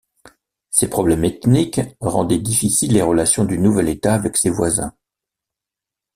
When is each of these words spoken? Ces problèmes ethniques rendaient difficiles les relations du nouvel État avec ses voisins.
Ces 0.71 0.89
problèmes 0.89 1.25
ethniques 1.25 1.79
rendaient 1.99 2.39
difficiles 2.39 2.93
les 2.93 3.03
relations 3.03 3.45
du 3.45 3.59
nouvel 3.59 3.87
État 3.87 4.15
avec 4.15 4.35
ses 4.35 4.49
voisins. 4.49 4.95